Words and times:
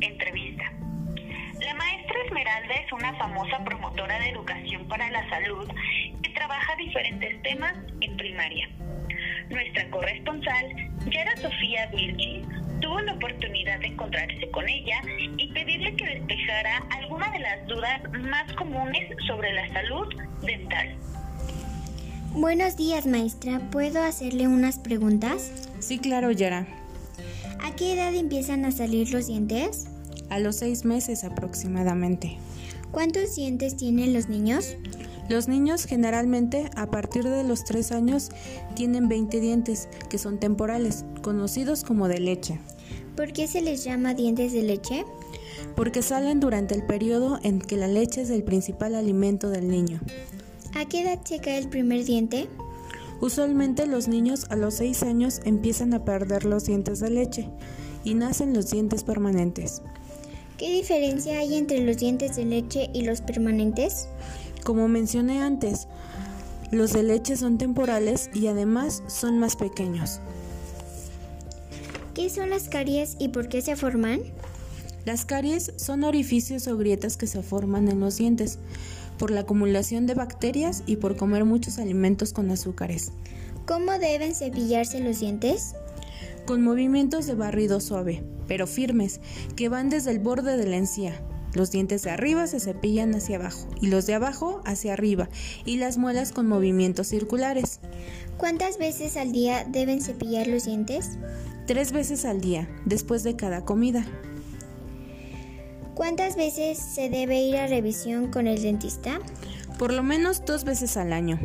entrevista. 0.00 0.64
La 1.60 1.74
maestra 1.74 2.16
Esmeralda 2.26 2.74
es 2.74 2.92
una 2.92 3.14
famosa 3.14 3.64
promotora 3.64 4.18
de 4.18 4.30
educación 4.30 4.86
para 4.88 5.10
la 5.10 5.28
salud 5.28 5.68
que 6.22 6.30
trabaja 6.30 6.76
diferentes 6.76 7.42
temas 7.42 7.74
en 8.00 8.16
primaria. 8.16 8.68
Nuestra 9.50 9.88
corresponsal, 9.90 10.66
Yara 11.10 11.36
Sofía 11.36 11.86
Virgi, 11.86 12.42
tuvo 12.80 13.00
la 13.00 13.14
oportunidad 13.14 13.78
de 13.80 13.88
encontrarse 13.88 14.50
con 14.50 14.68
ella 14.68 15.00
y 15.36 15.52
pedirle 15.52 15.94
que 15.96 16.04
despejara 16.04 16.82
algunas 16.90 17.32
de 17.32 17.38
las 17.38 17.66
dudas 17.66 18.02
más 18.20 18.52
comunes 18.54 19.08
sobre 19.26 19.52
la 19.52 19.72
salud 19.72 20.08
dental. 20.42 20.96
Buenos 22.34 22.76
días, 22.76 23.06
maestra. 23.06 23.60
¿Puedo 23.70 24.02
hacerle 24.02 24.48
unas 24.48 24.78
preguntas? 24.78 25.68
Sí, 25.80 25.98
claro, 25.98 26.30
Yara. 26.32 26.66
¿A 27.62 27.76
qué 27.76 27.92
edad 27.92 28.12
empiezan 28.12 28.64
a 28.64 28.72
salir 28.72 29.12
los 29.12 29.28
dientes? 29.28 29.84
A 30.30 30.40
los 30.40 30.56
seis 30.56 30.84
meses 30.84 31.22
aproximadamente. 31.22 32.36
¿Cuántos 32.90 33.36
dientes 33.36 33.76
tienen 33.76 34.12
los 34.12 34.28
niños? 34.28 34.76
Los 35.28 35.46
niños 35.46 35.84
generalmente 35.84 36.68
a 36.74 36.90
partir 36.90 37.22
de 37.22 37.44
los 37.44 37.62
tres 37.62 37.92
años 37.92 38.30
tienen 38.74 39.08
20 39.08 39.38
dientes, 39.38 39.88
que 40.10 40.18
son 40.18 40.40
temporales, 40.40 41.04
conocidos 41.22 41.84
como 41.84 42.08
de 42.08 42.18
leche. 42.18 42.58
¿Por 43.16 43.32
qué 43.32 43.46
se 43.46 43.60
les 43.60 43.84
llama 43.84 44.14
dientes 44.14 44.52
de 44.52 44.62
leche? 44.62 45.04
Porque 45.76 46.02
salen 46.02 46.40
durante 46.40 46.74
el 46.74 46.82
periodo 46.82 47.38
en 47.44 47.60
que 47.60 47.76
la 47.76 47.86
leche 47.86 48.22
es 48.22 48.30
el 48.30 48.42
principal 48.42 48.96
alimento 48.96 49.50
del 49.50 49.68
niño. 49.68 50.00
¿A 50.74 50.86
qué 50.86 51.02
edad 51.02 51.20
se 51.24 51.38
cae 51.38 51.58
el 51.58 51.68
primer 51.68 52.04
diente? 52.04 52.48
Usualmente 53.22 53.86
los 53.86 54.08
niños 54.08 54.46
a 54.50 54.56
los 54.56 54.74
6 54.74 55.04
años 55.04 55.42
empiezan 55.44 55.94
a 55.94 56.04
perder 56.04 56.44
los 56.44 56.64
dientes 56.64 56.98
de 56.98 57.08
leche 57.08 57.48
y 58.02 58.14
nacen 58.14 58.52
los 58.52 58.72
dientes 58.72 59.04
permanentes. 59.04 59.80
¿Qué 60.58 60.72
diferencia 60.72 61.38
hay 61.38 61.54
entre 61.54 61.84
los 61.84 61.98
dientes 61.98 62.34
de 62.34 62.44
leche 62.44 62.90
y 62.92 63.02
los 63.04 63.20
permanentes? 63.20 64.08
Como 64.64 64.88
mencioné 64.88 65.40
antes, 65.40 65.86
los 66.72 66.94
de 66.94 67.04
leche 67.04 67.36
son 67.36 67.58
temporales 67.58 68.28
y 68.34 68.48
además 68.48 69.04
son 69.06 69.38
más 69.38 69.54
pequeños. 69.54 70.18
¿Qué 72.14 72.28
son 72.28 72.50
las 72.50 72.68
caries 72.68 73.14
y 73.20 73.28
por 73.28 73.48
qué 73.48 73.62
se 73.62 73.76
forman? 73.76 74.22
Las 75.04 75.24
caries 75.24 75.72
son 75.76 76.02
orificios 76.02 76.66
o 76.66 76.76
grietas 76.76 77.16
que 77.16 77.28
se 77.28 77.42
forman 77.42 77.86
en 77.86 78.00
los 78.00 78.16
dientes 78.16 78.58
por 79.22 79.30
la 79.30 79.42
acumulación 79.42 80.08
de 80.08 80.14
bacterias 80.14 80.82
y 80.84 80.96
por 80.96 81.16
comer 81.16 81.44
muchos 81.44 81.78
alimentos 81.78 82.32
con 82.32 82.50
azúcares. 82.50 83.12
¿Cómo 83.66 83.92
deben 84.00 84.34
cepillarse 84.34 84.98
los 84.98 85.20
dientes? 85.20 85.76
Con 86.44 86.64
movimientos 86.64 87.26
de 87.26 87.36
barrido 87.36 87.78
suave, 87.78 88.24
pero 88.48 88.66
firmes, 88.66 89.20
que 89.54 89.68
van 89.68 89.90
desde 89.90 90.10
el 90.10 90.18
borde 90.18 90.56
de 90.56 90.66
la 90.66 90.74
encía. 90.76 91.22
Los 91.54 91.70
dientes 91.70 92.02
de 92.02 92.10
arriba 92.10 92.48
se 92.48 92.58
cepillan 92.58 93.14
hacia 93.14 93.36
abajo 93.36 93.68
y 93.80 93.86
los 93.86 94.06
de 94.06 94.14
abajo 94.14 94.60
hacia 94.64 94.94
arriba 94.94 95.28
y 95.64 95.76
las 95.76 95.98
muelas 95.98 96.32
con 96.32 96.48
movimientos 96.48 97.06
circulares. 97.06 97.78
¿Cuántas 98.38 98.76
veces 98.76 99.16
al 99.16 99.30
día 99.30 99.64
deben 99.70 100.00
cepillar 100.00 100.48
los 100.48 100.64
dientes? 100.64 101.10
Tres 101.68 101.92
veces 101.92 102.24
al 102.24 102.40
día, 102.40 102.68
después 102.86 103.22
de 103.22 103.36
cada 103.36 103.64
comida. 103.64 104.04
¿Cuántas 105.94 106.36
veces 106.36 106.78
se 106.78 107.10
debe 107.10 107.40
ir 107.42 107.56
a 107.56 107.66
revisión 107.66 108.30
con 108.30 108.46
el 108.46 108.62
dentista? 108.62 109.20
Por 109.78 109.92
lo 109.92 110.02
menos 110.02 110.42
dos 110.46 110.64
veces 110.64 110.96
al 110.96 111.12
año. 111.12 111.38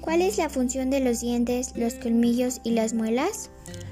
¿Cuál 0.00 0.22
es 0.22 0.38
la 0.38 0.48
función 0.48 0.90
de 0.90 1.00
los 1.00 1.20
dientes, 1.20 1.72
los 1.76 1.94
colmillos 1.94 2.60
y 2.64 2.70
las 2.70 2.94
muelas? 2.94 3.50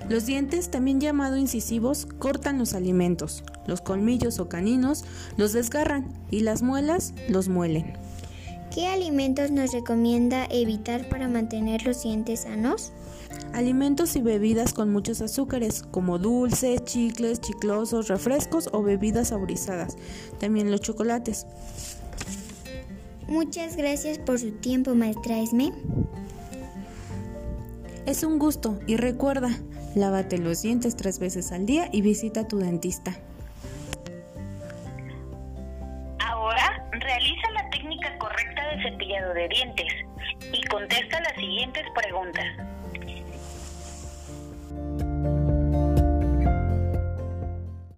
Los 0.09 0.27
dientes, 0.27 0.71
también 0.71 1.01
llamados 1.01 1.39
incisivos, 1.39 2.07
cortan 2.19 2.59
los 2.59 2.75
alimentos. 2.75 3.45
Los 3.67 3.81
colmillos 3.81 4.41
o 4.41 4.49
caninos 4.49 5.05
los 5.37 5.53
desgarran 5.53 6.13
y 6.31 6.41
las 6.41 6.63
muelas 6.63 7.15
los 7.29 7.49
muelen. 7.49 7.93
¿Qué 8.77 8.87
alimentos 8.89 9.51
nos 9.51 9.73
recomienda 9.73 10.47
evitar 10.51 11.09
para 11.09 11.29
mantener 11.29 11.87
los 11.87 12.03
dientes 12.03 12.41
sanos? 12.41 12.93
Alimentos 13.55 14.17
y 14.17 14.21
bebidas 14.21 14.75
con 14.75 14.93
muchos 14.93 15.23
azúcares, 15.23 15.83
como 15.83 16.19
dulces, 16.19 16.85
chicles, 16.85 17.41
chiclosos, 17.41 18.09
refrescos 18.09 18.69
o 18.75 18.83
bebidas 18.83 19.29
saborizadas. 19.29 19.97
También 20.41 20.71
los 20.71 20.83
chocolates. 20.83 21.47
Muchas 23.29 23.77
gracias 23.77 24.19
por 24.19 24.39
su 24.39 24.51
tiempo, 24.51 24.95
maestra 24.95 25.41
Esme. 25.41 25.73
Es 28.05 28.25
un 28.25 28.39
gusto 28.39 28.79
y 28.87 28.99
recuerda, 28.99 29.59
lávate 29.95 30.37
los 30.37 30.61
dientes 30.61 30.97
tres 30.97 31.19
veces 31.19 31.51
al 31.51 31.65
día 31.65 31.89
y 31.93 32.03
visita 32.03 32.41
a 32.41 32.47
tu 32.47 32.59
dentista. 32.59 33.17
Ahora 36.19 36.91
realiza 36.93 37.51
la 37.55 37.71
cepillado 38.91 39.35
de 39.35 39.49
dientes 39.49 39.93
y 40.53 40.63
contesta 40.69 41.21
las 41.21 41.35
siguientes 41.35 41.85
preguntas. 41.95 42.45